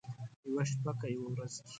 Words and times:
یوه 0.49 0.63
شپه 0.69 0.91
که 0.99 1.07
یوه 1.15 1.27
ورځ 1.33 1.53
کې، 1.63 1.69